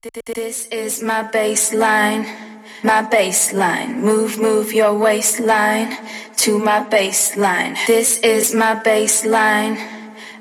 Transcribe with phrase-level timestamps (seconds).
[0.00, 2.24] This is my baseline,
[2.82, 4.00] my baseline.
[4.00, 5.92] Move, move your waistline
[6.38, 7.76] to my baseline.
[7.86, 9.76] This is my baseline,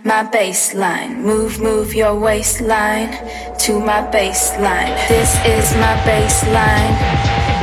[0.05, 1.17] my baseline.
[1.17, 3.11] Move, move your waistline
[3.59, 4.95] to my baseline.
[5.09, 6.95] This is my baseline,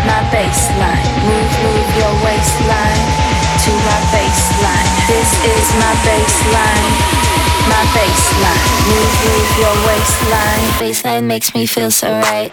[0.04, 1.08] my baseline.
[1.24, 3.04] Move, move your waistline
[3.64, 4.90] to my baseline.
[5.08, 7.27] This is my baseline
[7.68, 8.64] my baseline.
[8.88, 10.66] Move, move your waistline.
[10.80, 12.52] Baseline makes me feel so right.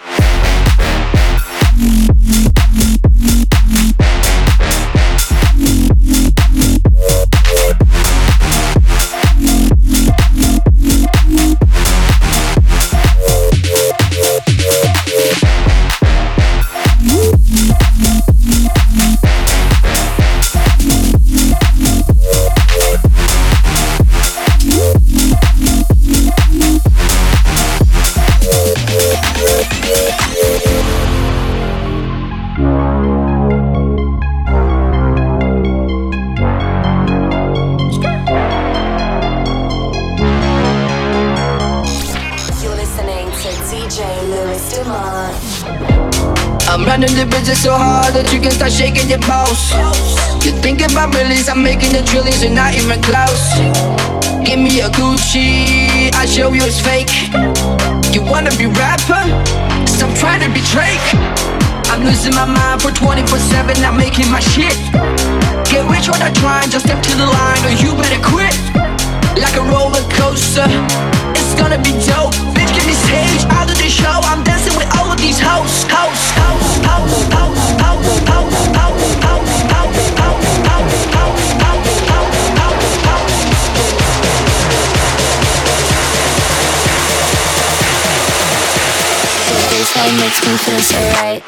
[47.66, 49.74] So hard that you can start shaking your balls.
[50.44, 53.52] You think about millions, I'm making the trillions and not even close.
[54.46, 57.10] Give me a Gucci, I show you it's fake.
[58.14, 59.24] You wanna be rapper?
[59.88, 61.02] Stop trying to be Drake.
[61.92, 64.76] I'm losing my mind for 24-7, I'm making my shit.
[65.68, 68.54] Get rich or die trying, just step to the line or you better quit.
[69.36, 70.68] Like a roller coaster,
[71.34, 72.32] it's gonna be dope.
[72.56, 74.16] Bitch, give me stage, I'll do the show.
[74.30, 76.65] I'm dancing with all of these hoes, hoes, hoes,
[90.06, 91.42] Baseline makes me feel so right.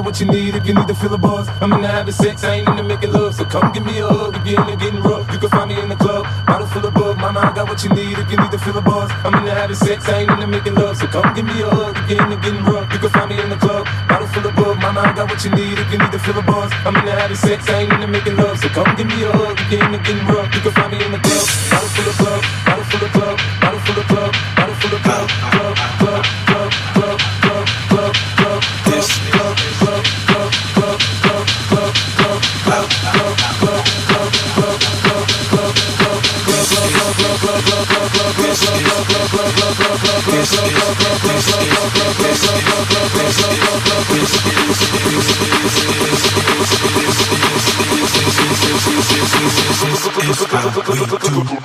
[0.00, 1.48] Got what you need if you need to feel the buzz.
[1.60, 3.34] I'm into having sex, I ain't into making love.
[3.34, 5.30] So come give me a hug if you're into getting rough.
[5.32, 7.18] You can find me in the club, bottle full of bug.
[7.18, 9.10] Mama, I got what you need if you need to feel the buzz.
[9.24, 10.96] I'm into having sex, I ain't into making love.
[10.96, 12.86] So come give me a hug if you're into getting rough.
[12.92, 14.76] You can find me in the club, bottle full of bug.
[14.80, 16.70] Mama, I got what you need if you need to feel the buzz.
[16.86, 18.56] I'm into having sex, I ain't into making love.
[18.58, 20.48] So come give me a hug if you're into getting rough.
[20.54, 22.29] You can find me in the club, bottle full of bug,
[50.40, 51.59] we do.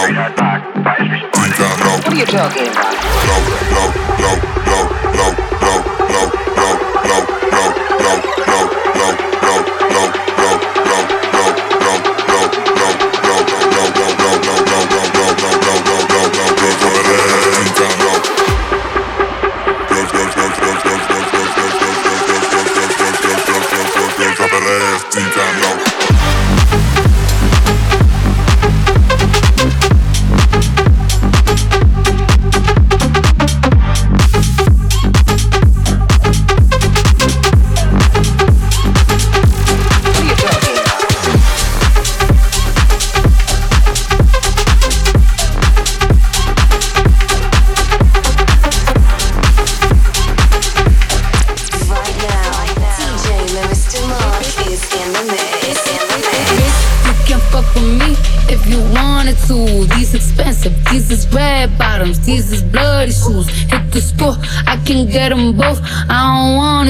[0.00, 0.08] What
[2.08, 3.00] are you talking about?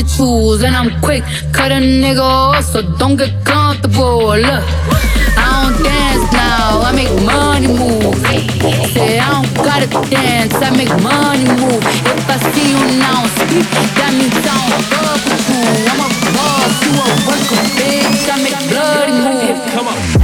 [0.02, 1.22] tools and I'm quick.
[1.52, 4.36] Cut a nigga off, so don't get comfortable.
[4.36, 4.64] Look,
[5.36, 8.14] I don't dance now, I make money move.
[8.92, 11.82] Say, I don't gotta dance, I make money move.
[11.82, 13.66] If I see you now speak,
[13.98, 15.62] that means I don't fuck you.
[15.90, 19.58] I'm a boss, you a worker, bitch, I make bloody move.
[19.74, 20.19] Come on.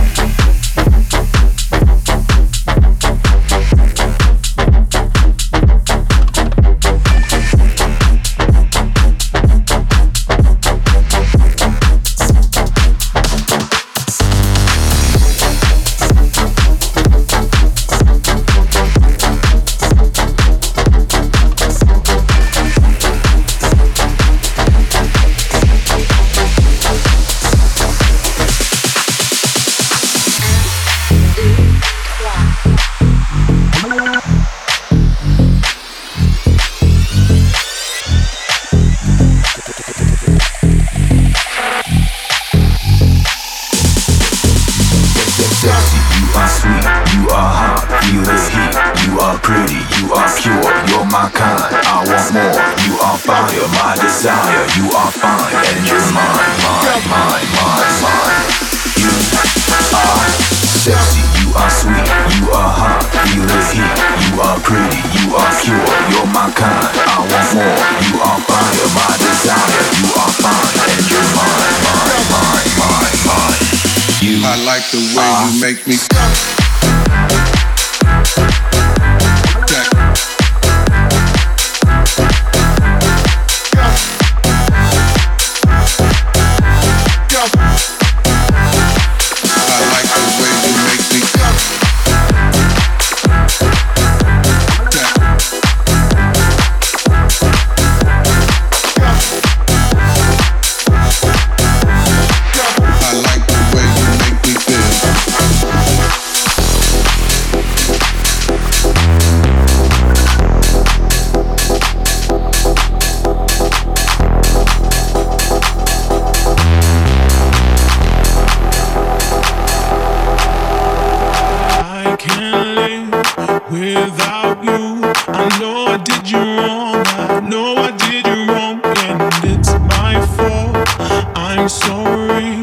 [131.67, 132.63] I'm sorry.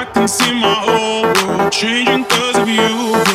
[0.00, 3.33] I can see my whole world changing cause of you.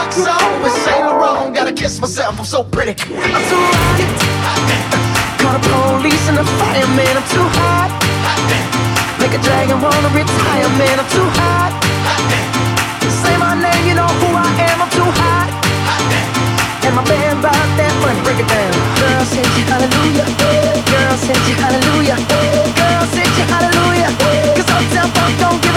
[0.00, 1.52] Chuck's on with Saint Laurent.
[1.54, 2.96] Gotta kiss myself, I'm so pretty.
[2.96, 4.00] I'm so hot.
[5.36, 7.92] Call the police and the fireman, I'm too hot.
[9.20, 11.76] Make a dragon wanna retire, man, I'm too hot.
[13.20, 15.48] Say my name, you know who I am, I'm too hot.
[16.80, 18.72] And my band bought that money, break it down.
[18.96, 20.24] Girl, send you hallelujah.
[20.88, 22.16] Girl, send you hallelujah.
[22.24, 24.08] Girl, send you hallelujah.
[24.56, 25.12] Cause I'm self
[25.44, 25.69] don't get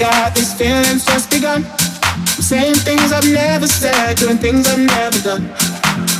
[0.00, 1.62] Yeah, this feeling's just begun.
[1.62, 5.44] I'm saying things I've never said, doing things I've never done.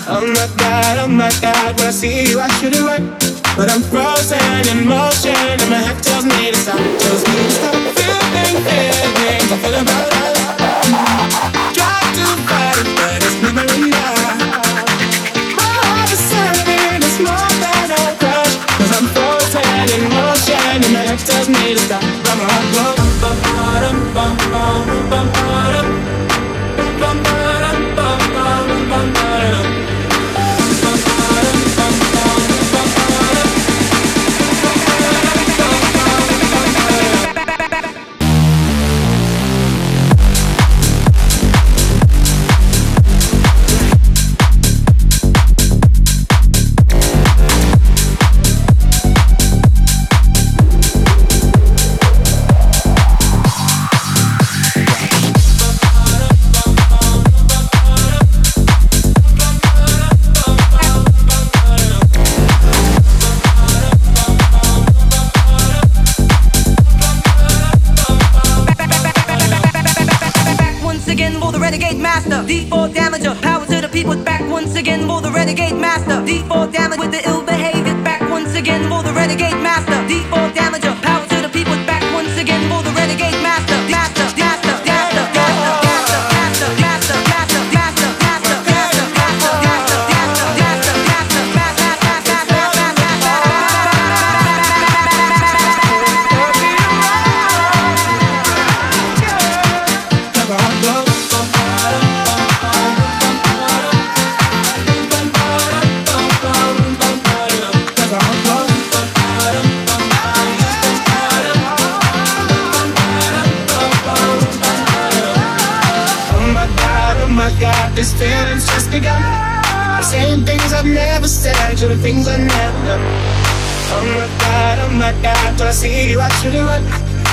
[0.05, 3.09] Oh my god, oh my god, when I see you, I should have run.
[3.57, 4.37] But I'm frozen
[4.69, 6.77] in motion, and my head tells me to stop.
[6.77, 10.38] Tells me to stop feeling feeling, I feel about us.
[11.73, 14.21] Try to fight it, but it's never enough.
[18.77, 22.97] Cause I'm frozen in motion And my head tells me to stop But my heart
[22.97, 22.99] goes
[24.20, 25.99] bum bum bum bum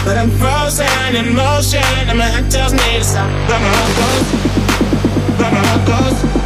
[0.08, 3.30] But I'm frozen in motion, and my head tells me to stop.
[3.50, 6.37] But my heart goes, but my heart goes.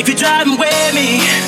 [0.00, 1.39] If you're driving with me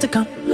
[0.00, 0.45] to come.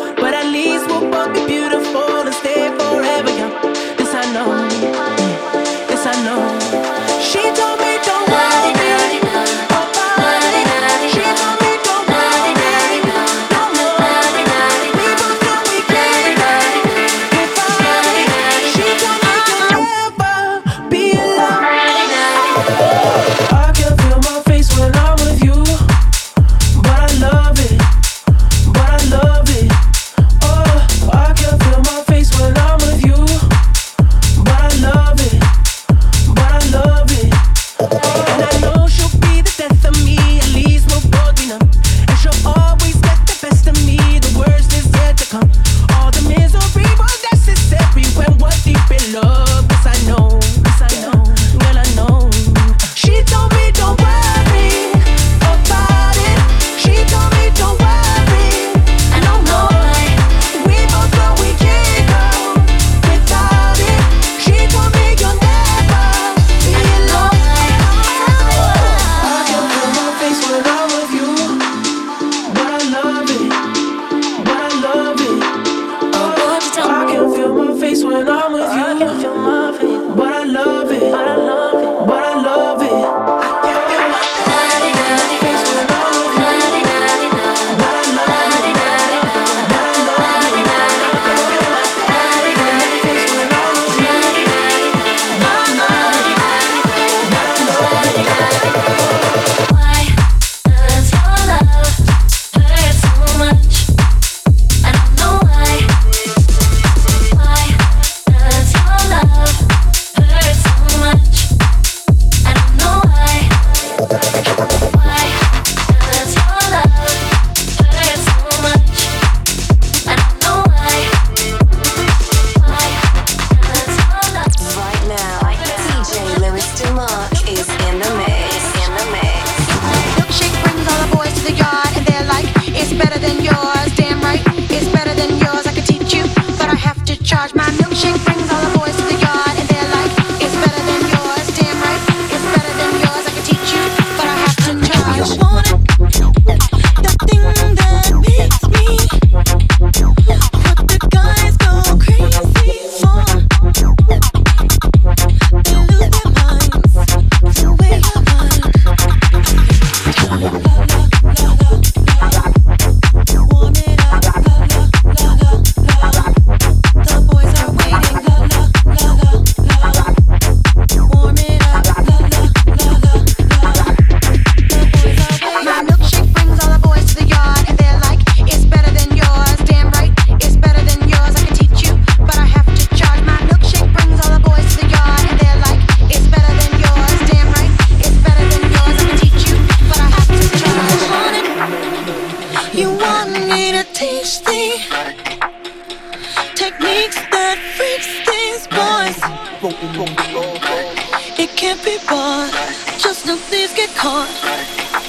[203.63, 204.29] Thieves get caught.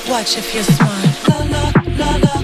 [0.08, 1.28] Watch if you're smart.
[1.28, 2.43] La la la.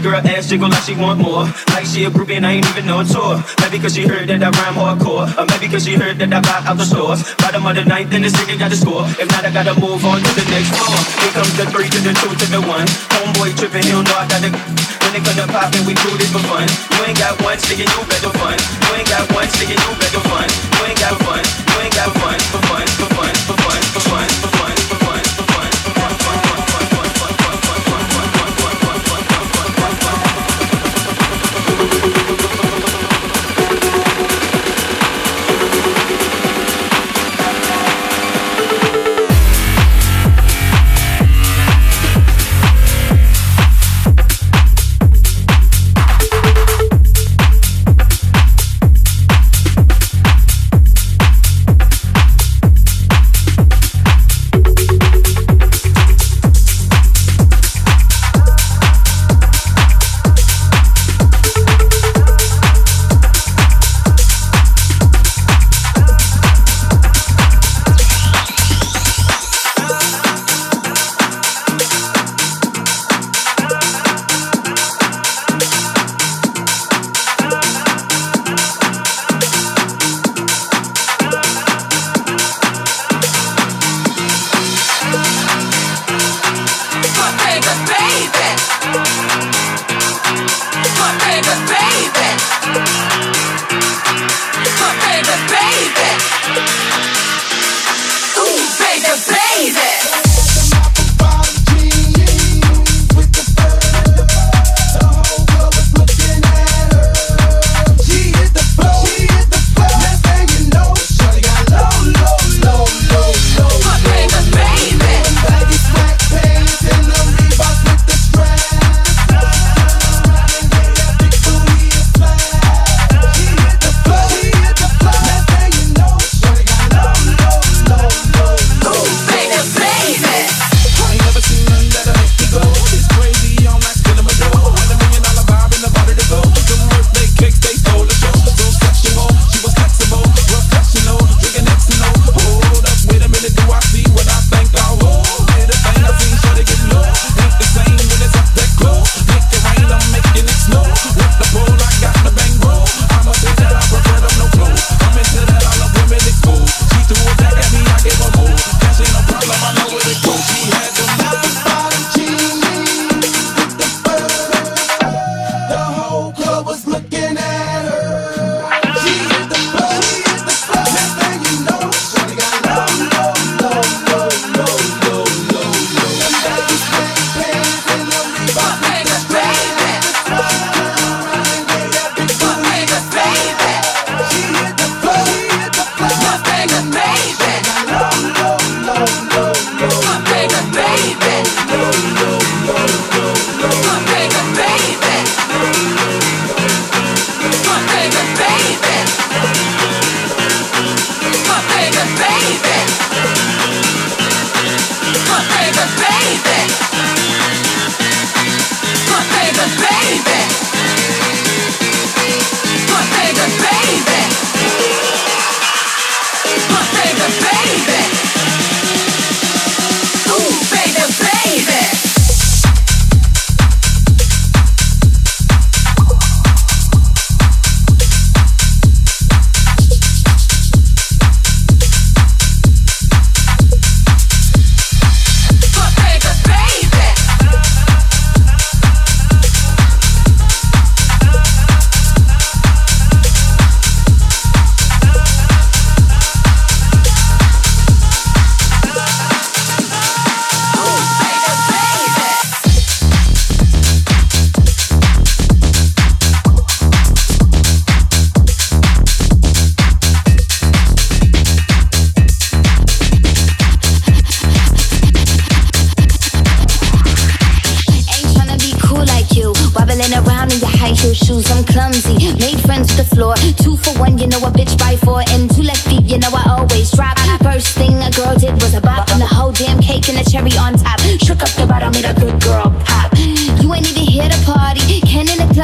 [0.00, 1.46] Girl ass jiggle like she want more.
[1.72, 3.38] Like she a groupie and I ain't even a tour.
[3.60, 5.28] Maybe cause she heard that I rhyme hardcore.
[5.38, 7.22] Or maybe cause she heard that I buy out the stores.
[7.38, 9.06] Bottom of the ninth and the nigga got the score.
[9.16, 10.98] If not, I gotta move on to the next floor.
[11.22, 12.86] Here comes the three to the two to the one.
[13.16, 14.50] Homeboy tripping, he don't know I got the.
[15.10, 16.70] When they come to poppin', we do this for fun.
[16.94, 18.54] You ain't got one and you better fun.
[18.54, 20.46] You ain't got one and you better fun.
[20.46, 21.42] You ain't got fun.
[21.42, 22.14] You ain't got.
[22.14, 23.39] For fun, for fun, for fun,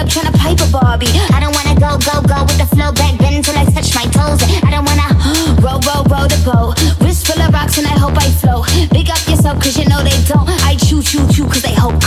[0.08, 1.10] trying to pipe a Barbie.
[1.34, 4.06] I don't wanna go, go, go with the flow back bend until I touch my
[4.10, 4.40] toes.
[4.62, 5.08] I don't wanna
[5.64, 6.78] roll, roll, roll the boat.
[7.02, 8.66] Wrist full of rocks and I hope I float.
[8.92, 10.48] Big up yourself cause you know they don't.
[10.64, 12.05] I chew, chew, chew cause they hope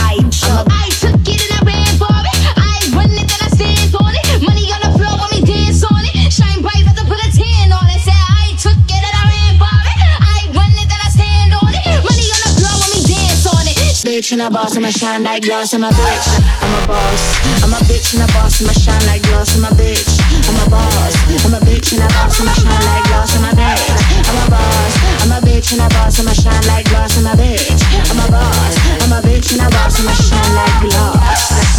[15.00, 15.74] shine like glass.
[15.74, 16.26] I'm a bitch.
[16.62, 17.22] I'm a boss.
[17.64, 18.60] I'm a bitch and a boss.
[18.60, 19.56] I'ma shine like glass.
[19.56, 20.06] I'm a bitch.
[20.46, 21.14] I'm a boss.
[21.44, 22.38] I'm a bitch and a boss.
[22.38, 23.34] I'ma shine like glass.
[23.34, 23.90] I'm a bitch.
[24.28, 24.92] I'm a boss.
[25.22, 26.20] I'm a bitch and a boss.
[26.20, 27.18] I'ma shine like glass.
[27.18, 27.82] I'm a bitch.
[28.10, 28.74] I'm a boss.
[29.02, 29.98] I'm a bitch and a boss.
[29.98, 31.69] I'ma shine like glass.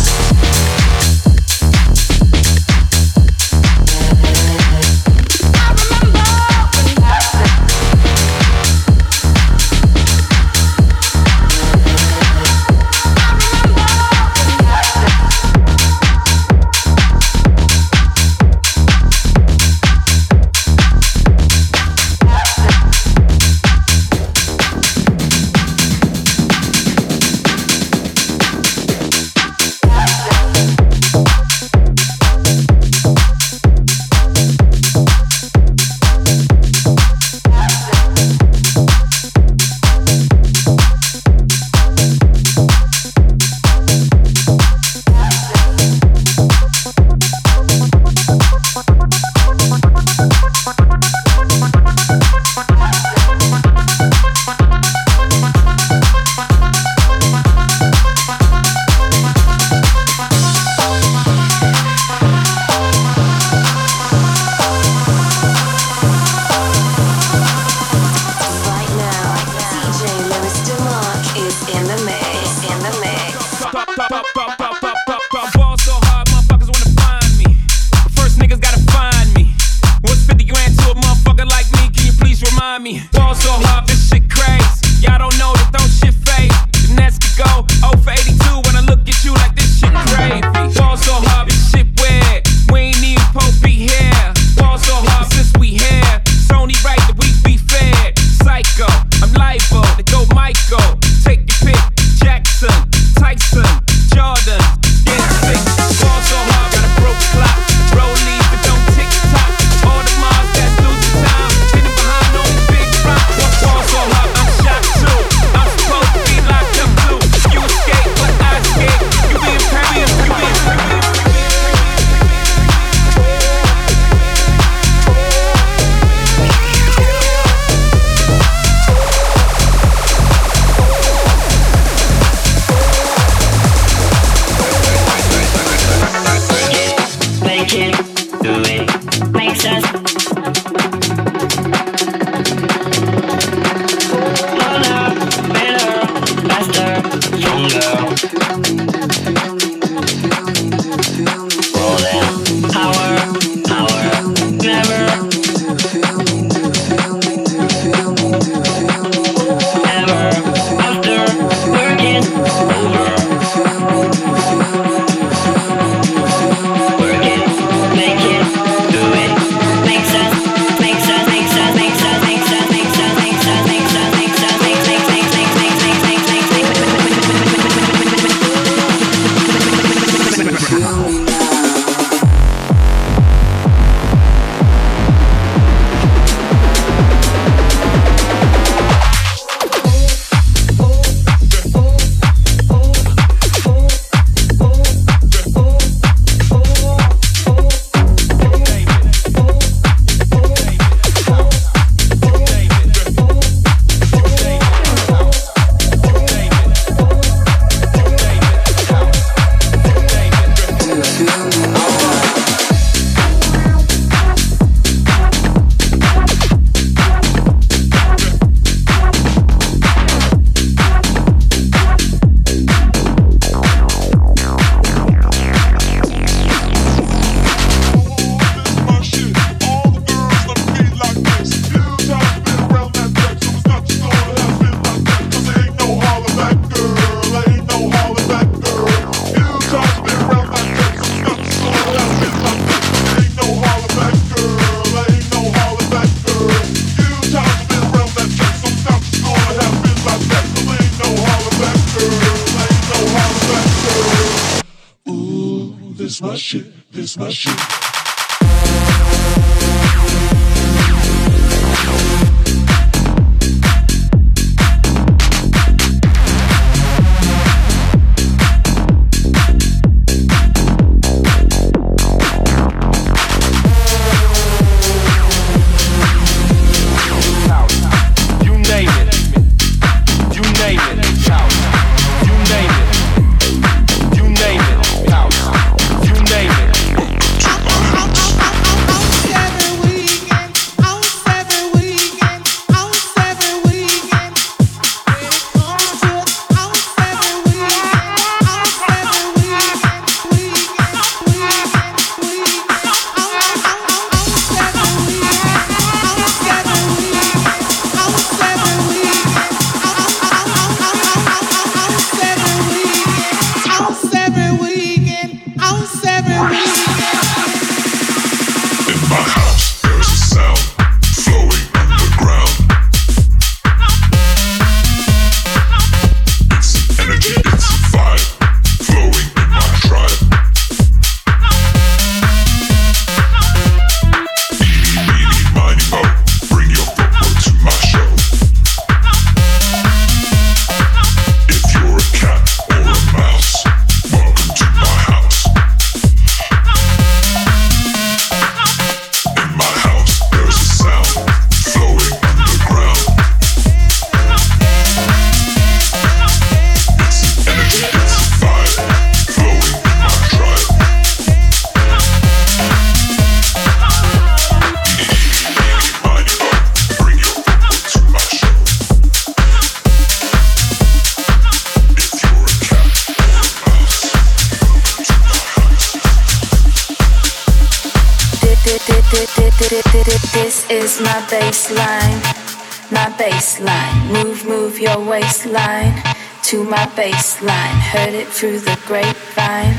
[385.51, 387.75] baseline to my baseline.
[387.91, 389.75] Heard it through the grapevine.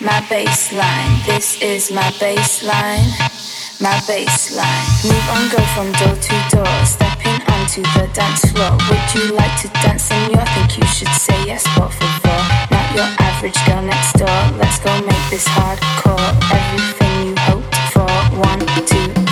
[0.00, 3.08] My baseline, this is my baseline.
[3.80, 4.86] My baseline.
[5.04, 6.84] Move on, go from door to door.
[6.84, 8.72] Stepping onto the dance floor.
[8.88, 10.44] Would you like to dance, senor?
[10.54, 14.42] Think you should say yes, but for four, Not your average girl next door.
[14.58, 16.32] Let's go make this hardcore.
[16.50, 18.08] Everything you hoped for.
[18.38, 19.23] One, two,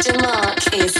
[0.00, 0.99] Luis DeMark is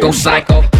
[0.00, 0.79] Go psycho.